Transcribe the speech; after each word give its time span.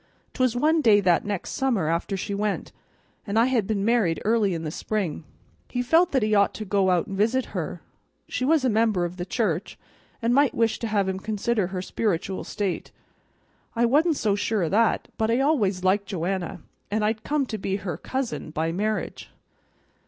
'Twas 0.33 0.55
one 0.55 0.81
day 0.81 0.99
that 0.99 1.25
next 1.25 1.51
summer 1.51 1.87
after 1.87 2.17
she 2.17 2.33
went, 2.33 2.71
and 3.27 3.37
I 3.37 3.45
had 3.45 3.67
been 3.67 3.85
married 3.85 4.19
early 4.25 4.55
in 4.55 4.63
the 4.63 4.71
spring. 4.71 5.25
He 5.69 5.83
felt 5.83 6.11
that 6.11 6.23
he 6.23 6.33
ought 6.33 6.55
to 6.55 6.65
go 6.65 6.89
out 6.89 7.05
and 7.05 7.15
visit 7.15 7.45
her. 7.53 7.83
She 8.27 8.43
was 8.43 8.65
a 8.65 8.67
member 8.71 9.05
of 9.05 9.17
the 9.17 9.27
church, 9.27 9.77
and 10.19 10.33
might 10.33 10.55
wish 10.55 10.79
to 10.79 10.87
have 10.87 11.07
him 11.07 11.19
consider 11.19 11.67
her 11.67 11.83
spiritual 11.83 12.43
state. 12.43 12.91
I 13.75 13.85
wa'n't 13.85 14.17
so 14.17 14.33
sure 14.33 14.63
o' 14.63 14.69
that, 14.69 15.07
but 15.19 15.29
I 15.29 15.39
always 15.39 15.83
liked 15.83 16.07
Joanna, 16.07 16.63
and 16.89 17.05
I'd 17.05 17.23
come 17.23 17.45
to 17.45 17.59
be 17.59 17.75
her 17.75 17.95
cousin 17.95 18.49
by 18.49 18.71
marriage. 18.71 19.29